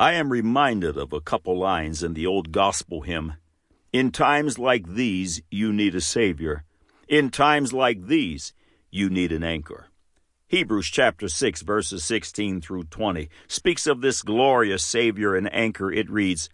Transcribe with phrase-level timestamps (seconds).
[0.00, 3.32] I am reminded of a couple lines in the old gospel hymn
[3.92, 6.62] In times like these, you need a Savior.
[7.08, 8.52] In times like these,
[8.92, 9.88] you need an anchor.
[10.46, 15.90] Hebrews chapter 6, verses 16 through 20 speaks of this glorious Savior and anchor.
[15.90, 16.48] It reads,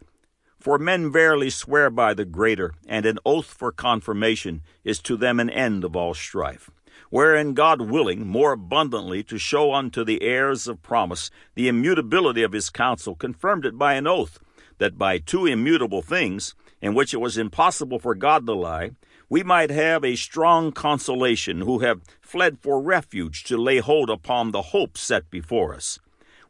[0.58, 5.38] For men verily swear by the greater, and an oath for confirmation is to them
[5.38, 6.70] an end of all strife.
[7.10, 12.52] Wherein God willing more abundantly to show unto the heirs of promise the immutability of
[12.52, 14.38] his counsel, confirmed it by an oath,
[14.78, 18.90] that by two immutable things, in which it was impossible for God to lie,
[19.28, 24.50] we might have a strong consolation who have fled for refuge to lay hold upon
[24.50, 25.98] the hope set before us,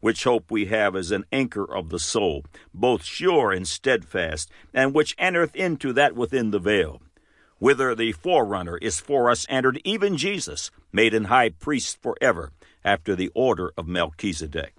[0.01, 4.93] which hope we have as an anchor of the soul, both sure and steadfast, and
[4.93, 7.01] which entereth into that within the veil,
[7.65, 12.53] whither the forerunner is for us entered, even Jesus, made an high priest forever,
[12.85, 14.75] after the order of Melchizedek.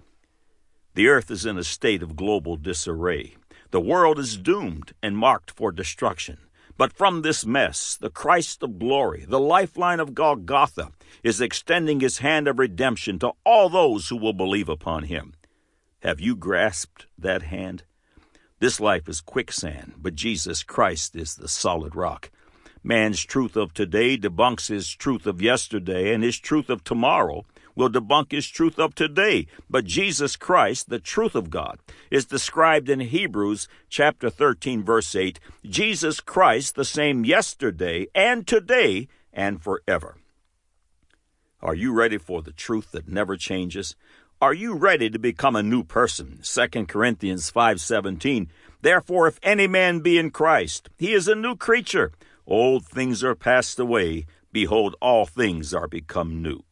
[0.94, 3.34] The earth is in a state of global disarray.
[3.72, 6.38] The world is doomed and marked for destruction.
[6.78, 10.92] But from this mess, the Christ of glory, the lifeline of Golgotha,
[11.24, 15.34] is extending his hand of redemption to all those who will believe upon him.
[16.04, 17.82] Have you grasped that hand?
[18.60, 22.30] This life is quicksand, but Jesus Christ is the solid rock.
[22.86, 27.90] Man's truth of today debunks his truth of yesterday, and his truth of tomorrow will
[27.90, 29.48] debunk his truth of today.
[29.68, 31.80] But Jesus Christ, the truth of God,
[32.12, 35.40] is described in Hebrews chapter 13 verse 8.
[35.64, 40.18] Jesus Christ, the same yesterday and today and forever.
[41.60, 43.96] Are you ready for the truth that never changes?
[44.40, 46.38] Are you ready to become a new person?
[46.44, 48.46] 2 Corinthians 5:17.
[48.80, 52.12] Therefore if any man be in Christ, he is a new creature.
[52.46, 56.62] Old things are passed away; behold all things are become new.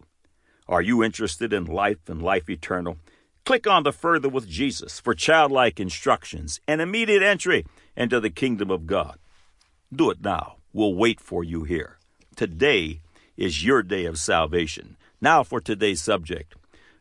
[0.68, 2.98] Are you interested in life and life eternal?
[3.44, 8.70] Click on the Further with Jesus for childlike instructions and immediate entry into the kingdom
[8.70, 9.18] of God.
[9.92, 10.56] Do it now.
[10.72, 11.98] We'll wait for you here.
[12.36, 13.00] Today
[13.36, 14.96] is your day of salvation.
[15.20, 16.54] Now for today's subject.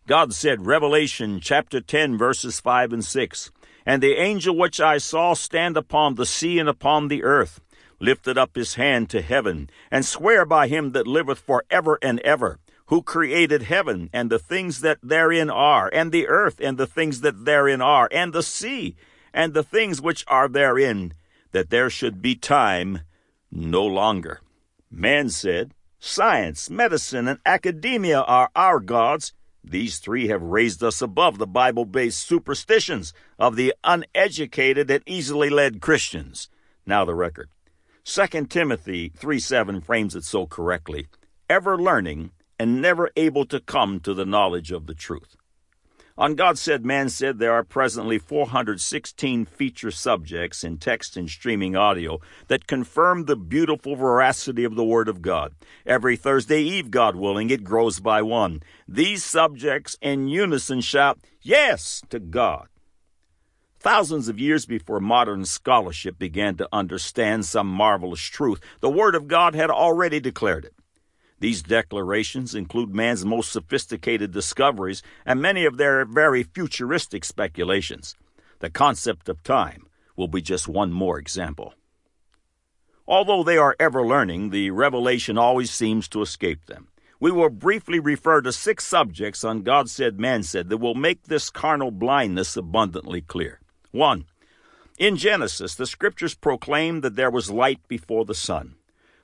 [0.08, 3.52] God said, Revelation chapter 10, verses 5 and 6,
[3.86, 7.62] And the angel which I saw stand upon the sea and upon the earth
[8.00, 12.20] lifted up his hand to heaven, and swear by him that liveth for ever and
[12.22, 16.88] ever who created heaven and the things that therein are, and the earth and the
[16.88, 18.96] things that therein are, and the sea
[19.34, 21.14] and the things which are therein,
[21.52, 23.02] that there should be time
[23.52, 24.42] no longer.
[24.92, 29.34] Man said, Science, medicine, and academia are our gods.
[29.64, 35.50] These three have raised us above the Bible based superstitions of the uneducated and easily
[35.50, 36.50] led Christians.
[36.86, 37.50] Now the record.
[38.06, 41.08] 2 Timothy 3 7 frames it so correctly.
[41.50, 45.38] Ever learning and never able to come to the knowledge of the truth.
[46.18, 51.78] On God Said, Man Said, there are presently 416 feature subjects in text and streaming
[51.78, 52.20] audio
[52.50, 55.54] that confirm the beautiful veracity of the Word of God.
[55.86, 58.62] Every Thursday Eve, God willing, it grows by one.
[58.86, 62.68] These subjects in unison shout, Yes to God.
[63.84, 69.28] Thousands of years before modern scholarship began to understand some marvelous truth, the Word of
[69.28, 70.74] God had already declared it.
[71.42, 78.16] These declarations include man's most sophisticated discoveries and many of their very futuristic speculations.
[78.60, 81.74] The concept of time will be just one more example.
[83.06, 86.88] Although they are ever learning, the revelation always seems to escape them.
[87.20, 91.24] We will briefly refer to six subjects on God said, man said that will make
[91.24, 93.60] this carnal blindness abundantly clear.
[93.94, 94.26] 1.
[94.98, 98.74] In Genesis, the scriptures proclaim that there was light before the sun.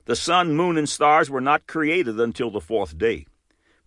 [0.04, 3.26] The sun, moon, and stars were not created until the fourth day.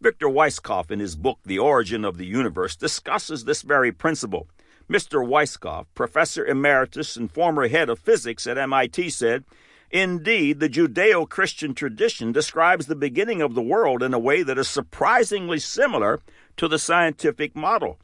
[0.01, 4.49] Victor Weisskopf, in his book The Origin of the Universe, discusses this very principle.
[4.89, 5.25] Mr.
[5.25, 9.45] Weisskopf, professor emeritus and former head of physics at MIT, said,
[9.89, 14.57] Indeed, the Judeo Christian tradition describes the beginning of the world in a way that
[14.57, 16.19] is surprisingly similar
[16.57, 17.99] to the scientific model.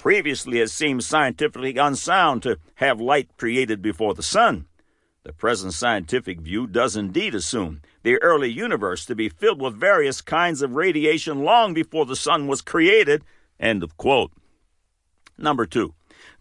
[0.00, 4.64] Previously, it seemed scientifically unsound to have light created before the sun.
[5.24, 10.22] The present scientific view does indeed assume the early universe to be filled with various
[10.22, 13.22] kinds of radiation long before the sun was created.
[13.60, 14.32] End of quote.
[15.36, 15.92] Number two,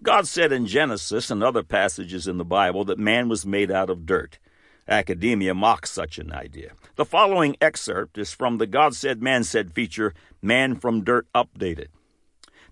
[0.01, 3.89] God said in Genesis and other passages in the Bible that man was made out
[3.89, 4.39] of dirt.
[4.87, 6.71] Academia mocks such an idea.
[6.95, 11.87] The following excerpt is from the God Said, Man Said feature, Man from Dirt Updated.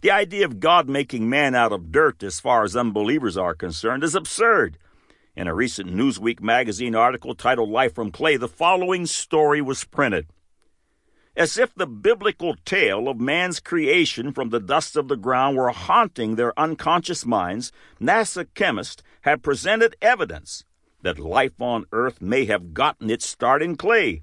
[0.01, 4.03] The idea of God making man out of dirt, as far as unbelievers are concerned,
[4.03, 4.77] is absurd.
[5.35, 10.27] In a recent Newsweek magazine article titled Life from Clay, the following story was printed.
[11.35, 15.69] As if the biblical tale of man's creation from the dust of the ground were
[15.69, 20.63] haunting their unconscious minds, NASA chemists have presented evidence
[21.01, 24.21] that life on Earth may have gotten its start in clay.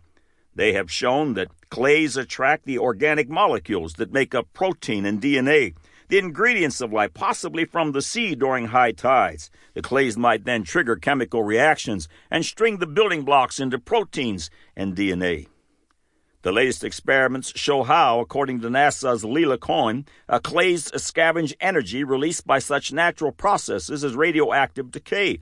[0.55, 5.75] They have shown that clays attract the organic molecules that make up protein and DNA,
[6.09, 9.51] the ingredients of life, possibly from the sea during high tides.
[9.75, 14.95] The clays might then trigger chemical reactions and string the building blocks into proteins and
[14.95, 15.49] DNA.
[16.43, 22.47] The latest experiments show how, according to NASA's Lelia Coyne, a clays scavenge energy released
[22.47, 25.41] by such natural processes as radioactive decay.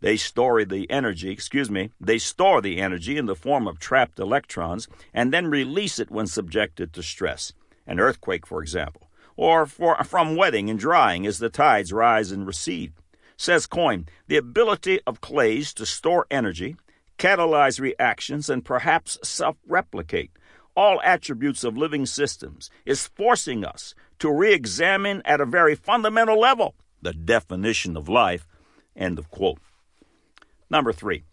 [0.00, 4.18] They store the energy, excuse me, they store the energy in the form of trapped
[4.18, 7.52] electrons and then release it when subjected to stress.
[7.86, 9.10] An earthquake, for example
[9.40, 12.92] or for, from wetting and drying as the tides rise and recede.
[13.38, 16.76] Says Coyne, the ability of clays to store energy,
[17.16, 20.30] catalyze reactions, and perhaps self replicate,
[20.76, 26.38] all attributes of living systems, is forcing us to re examine at a very fundamental
[26.38, 28.46] level the definition of life.
[28.94, 29.58] End of quote.
[30.70, 31.24] Number three,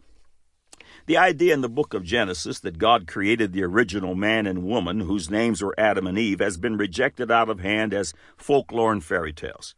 [1.06, 5.02] the idea in the book of Genesis that God created the original man and woman,
[5.02, 9.04] whose names were Adam and Eve, has been rejected out of hand as folklore and
[9.04, 9.76] fairy tales.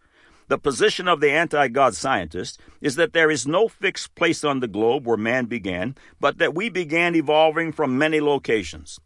[0.47, 4.61] The position of the anti God scientist is that there is no fixed place on
[4.61, 9.00] the globe where man began, but that we began evolving from many locations.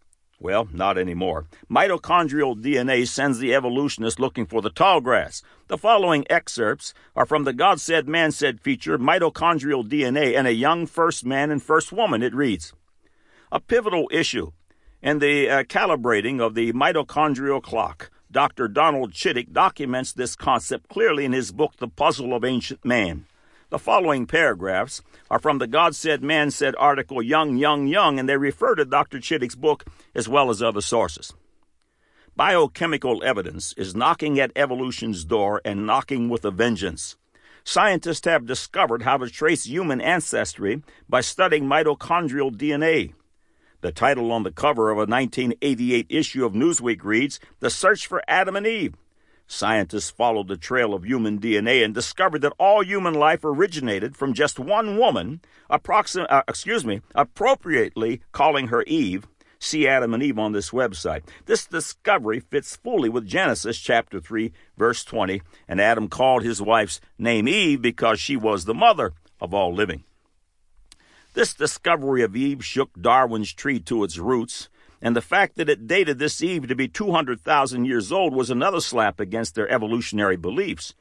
[0.44, 1.46] Well, not anymore.
[1.72, 5.42] Mitochondrial DNA sends the evolutionist looking for the tall grass.
[5.70, 10.54] The following excerpts are from the God Said, Man Said feature, Mitochondrial DNA and a
[10.54, 12.22] Young First Man and First Woman.
[12.22, 12.74] It reads
[13.54, 14.52] A pivotal issue
[15.02, 18.12] in the uh, calibrating of the mitochondrial clock.
[18.30, 18.68] Dr.
[18.68, 23.28] Donald Chittick documents this concept clearly in his book, The Puzzle of Ancient Man.
[23.74, 28.30] The following paragraphs are from the God Said, Man Said article Young, Young, Young, and
[28.30, 29.18] they refer to Dr.
[29.18, 29.84] Chittick's book
[30.14, 31.34] as well as other sources.
[32.36, 37.16] Biochemical evidence is knocking at evolution's door and knocking with a vengeance.
[37.64, 43.16] Scientists have discovered how to trace human ancestry by studying mitochondrial DNA.
[43.82, 48.22] The title on the cover of a 1988 issue of Newsweek reads The Search for
[48.28, 48.94] Adam and Eve
[49.48, 54.34] Scientists followed the trail of human DNA and discovered that all human life originated from
[54.34, 59.28] just one woman, uh, excuse me, appropriately calling her Eve.
[59.60, 61.22] See Adam and Eve on this website.
[61.46, 67.00] This discovery fits fully with Genesis chapter 3, verse 20, and Adam called his wife's
[67.18, 70.04] name Eve because she was the mother of all living.
[71.34, 74.70] This discovery of Eve shook Darwin's tree to its roots
[75.04, 78.80] and the fact that it dated this Eve to be 200,000 years old was another
[78.80, 80.96] slap against their evolutionary beliefs.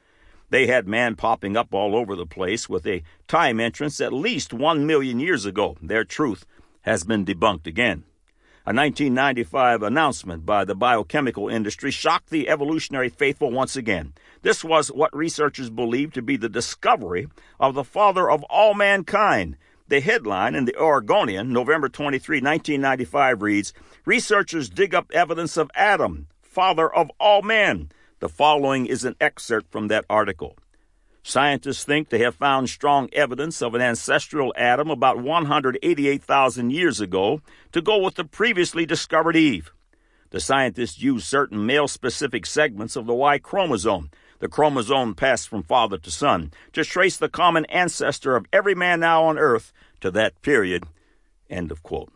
[0.50, 4.52] They had man popping up all over the place with a time entrance at least
[4.52, 5.76] 1 million years ago.
[5.81, 6.44] Their truth
[6.81, 8.02] has been debunked again.
[8.66, 14.14] A 1995 announcement by the biochemical industry shocked the evolutionary faithful once again.
[14.43, 17.28] This was what researchers believed to be the discovery
[17.60, 19.56] of the father of all mankind,
[19.93, 23.75] the headline in the Oregonian, November 23, 1995 reads
[24.06, 27.91] Researchers dig up evidence of Adam, father of all men.
[28.21, 30.56] The following is an excerpt from that article.
[31.23, 37.43] Scientists think they have found strong evidence of an ancestral Adam about 188,000 years ago
[37.73, 39.75] to go with the previously discovered Eve.
[40.31, 44.09] The scientists used certain male specific segments of the Y chromosome
[44.43, 48.99] the chromosome passed from father to son, to trace the common ancestor of every man
[48.99, 50.83] now on earth to that period.
[51.49, 52.12] End of quote.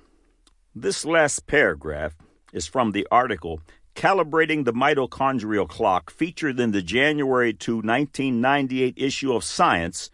[0.74, 2.16] This last paragraph
[2.52, 3.60] is from the article
[3.94, 10.10] Calibrating the Mitochondrial Clock, featured in the January 2, 1998 issue of Science,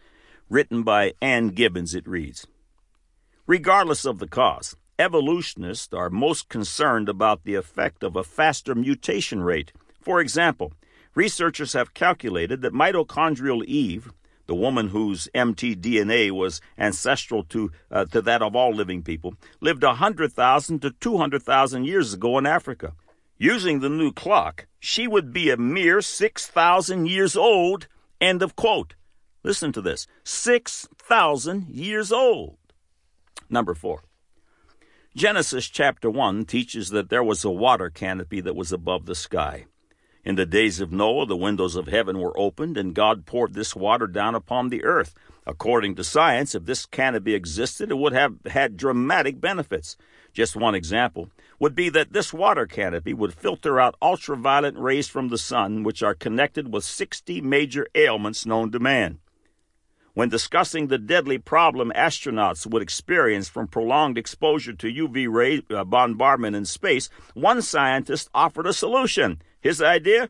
[0.49, 1.95] written by Ann Gibbons.
[1.95, 2.45] It reads
[3.47, 9.41] Regardless of the cause, evolutionists are most concerned about the effect of a faster mutation
[9.41, 9.73] rate.
[9.99, 10.73] For example,
[11.15, 14.11] Researchers have calculated that mitochondrial Eve,
[14.47, 19.83] the woman whose mtDNA was ancestral to, uh, to that of all living people, lived
[19.83, 22.93] 100,000 to 200,000 years ago in Africa.
[23.37, 27.87] Using the new clock, she would be a mere 6,000 years old.
[28.19, 28.95] End of quote.
[29.43, 32.57] Listen to this 6,000 years old.
[33.49, 34.03] Number four.
[35.15, 39.65] Genesis chapter 1 teaches that there was a water canopy that was above the sky.
[40.25, 43.75] In the days of Noah, the windows of heaven were opened, and God poured this
[43.75, 45.13] water down upon the earth.
[45.45, 49.97] According to science, if this canopy existed, it would have had dramatic benefits.
[50.31, 55.27] Just one example would be that this water canopy would filter out ultraviolet rays from
[55.27, 59.19] the sun, which are connected with 60 major ailments known to man.
[60.13, 65.83] When discussing the deadly problem astronauts would experience from prolonged exposure to UV ray uh,
[65.83, 69.41] bombardment in space, one scientist offered a solution.
[69.63, 70.27] His idea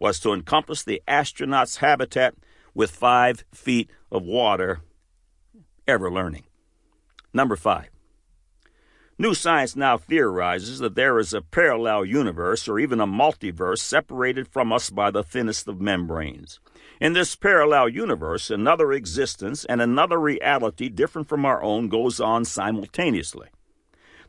[0.00, 2.34] was to encompass the astronauts' habitat
[2.74, 4.80] with five feet of water,
[5.86, 6.42] ever learning.
[7.32, 7.90] Number five.
[9.18, 14.48] New science now theorizes that there is a parallel universe or even a multiverse separated
[14.48, 16.58] from us by the thinnest of membranes.
[17.00, 22.44] In this parallel universe, another existence and another reality different from our own goes on
[22.44, 23.46] simultaneously.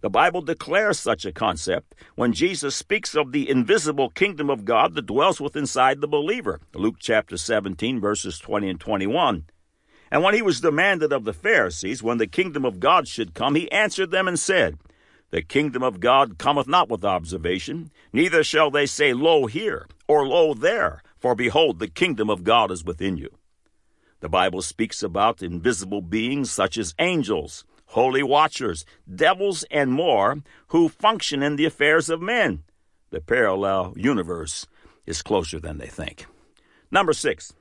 [0.03, 4.95] The Bible declares such a concept when Jesus speaks of the invisible kingdom of God
[4.95, 6.60] that dwells within inside the believer.
[6.75, 9.45] Luke chapter 17 verses 20 and 21.
[10.12, 13.55] And when he was demanded of the Pharisees when the kingdom of God should come,
[13.55, 14.77] he answered them and said,
[15.29, 20.27] The kingdom of God cometh not with observation, neither shall they say, Lo here, or
[20.27, 23.29] Lo there, for behold, the kingdom of God is within you.
[24.19, 27.63] The Bible speaks about invisible beings such as angels,
[27.94, 32.64] holy watchers, devils, and more who function in the affairs of men.
[33.12, 34.66] The parallel universe
[35.06, 36.26] is closer than they think.
[36.90, 37.54] Number six,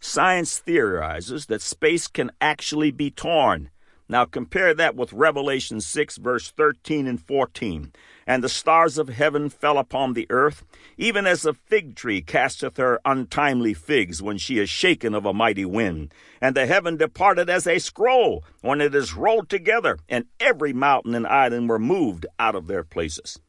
[0.00, 3.70] science theorizes that space can actually be torn.
[4.08, 7.92] Now compare that with Revelation 6, verse 13 and 14
[8.26, 10.64] and the stars of heaven fell upon the earth,
[10.96, 15.32] even as a fig tree casteth her untimely figs when she is shaken of a
[15.32, 16.12] mighty wind.
[16.40, 21.14] And the heaven departed as a scroll when it is rolled together, and every mountain
[21.14, 23.40] and island were moved out of their places.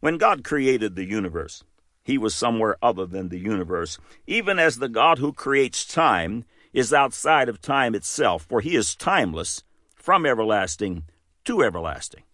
[0.00, 1.62] When God created the universe,
[2.02, 6.92] he was somewhere other than the universe, even as the God who creates time is
[6.92, 9.62] outside of time itself, for he is timeless
[9.94, 11.04] from everlasting
[11.44, 12.24] to everlasting.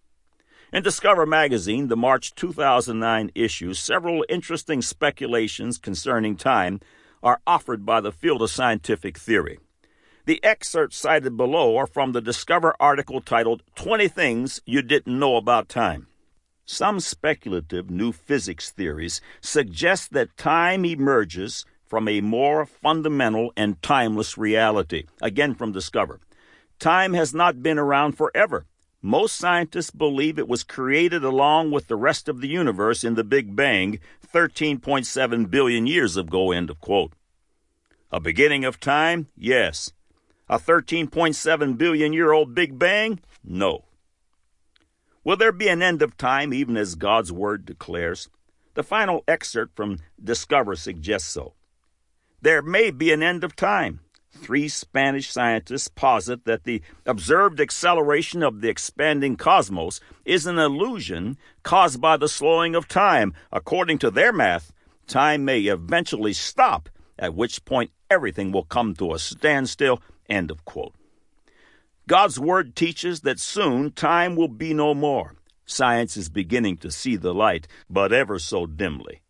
[0.71, 6.79] In Discover magazine, the March 2009 issue, several interesting speculations concerning time
[7.23, 9.57] are offered by the field of scientific theory.
[10.27, 15.37] The excerpts cited below are from the Discover article titled 20 Things You Didn't Know
[15.37, 16.05] About Time.
[16.65, 24.37] Some speculative new physics theories suggest that time emerges from a more fundamental and timeless
[24.37, 25.05] reality.
[25.19, 26.19] Again from Discover.
[26.77, 28.67] Time has not been around forever.
[29.01, 33.23] Most scientists believe it was created along with the rest of the universe in the
[33.23, 33.99] Big Bang
[34.33, 36.51] 13.7 billion years ago.
[36.51, 37.13] End of quote.
[38.11, 39.27] A beginning of time?
[39.37, 39.93] Yes.
[40.49, 43.19] A 13.7 billion year old Big Bang?
[43.43, 43.85] No.
[45.23, 48.29] Will there be an end of time even as God's Word declares?
[48.73, 51.53] The final excerpt from Discover suggests so.
[52.41, 54.01] There may be an end of time.
[54.31, 61.37] Three Spanish scientists posit that the observed acceleration of the expanding cosmos is an illusion
[61.63, 63.33] caused by the slowing of time.
[63.51, 64.71] According to their math,
[65.07, 70.01] time may eventually stop, at which point everything will come to a standstill.
[70.29, 70.93] End of quote.
[72.07, 75.35] God's Word teaches that soon time will be no more.
[75.65, 79.21] Science is beginning to see the light, but ever so dimly.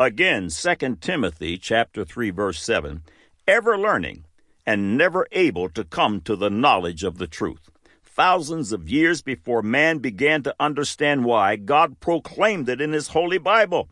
[0.00, 3.02] Again, 2 Timothy chapter 3 verse 7,
[3.46, 4.24] ever learning
[4.68, 7.70] and never able to come to the knowledge of the truth.
[8.04, 13.38] Thousands of years before man began to understand why, God proclaimed it in His Holy
[13.38, 13.88] Bible.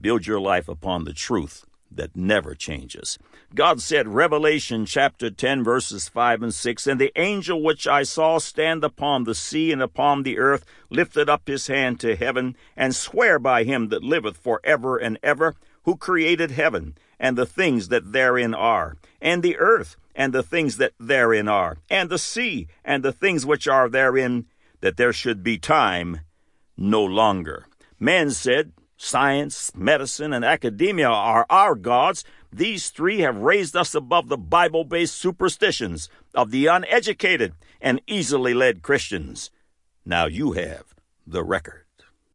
[0.00, 3.18] Build your life upon the truth that never changes.
[3.54, 8.38] God said, Revelation chapter 10, verses 5 and 6, And the angel which I saw
[8.38, 12.94] stand upon the sea and upon the earth lifted up his hand to heaven, and
[12.94, 15.56] sware by him that liveth for ever and ever,
[15.86, 20.76] who created heaven, and the things that therein are, and the earth, and the things
[20.76, 24.44] that therein are, and the sea, and the things which are therein,
[24.80, 26.20] that there should be time
[26.76, 27.66] no longer.
[27.98, 32.24] Men said, Science, medicine, and academia are our gods.
[32.50, 38.54] These three have raised us above the Bible based superstitions of the uneducated and easily
[38.54, 39.50] led Christians.
[40.04, 40.94] Now you have
[41.26, 41.85] the record.